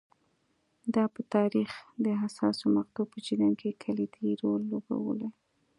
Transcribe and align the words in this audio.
دا 0.93 1.03
په 1.13 1.21
تاریخ 1.35 1.71
د 2.05 2.07
حساسو 2.21 2.65
مقطعو 2.77 3.09
په 3.11 3.17
جریان 3.25 3.53
کې 3.59 3.79
کلیدي 3.83 4.29
رول 4.41 4.61
لوبولی 4.71 5.29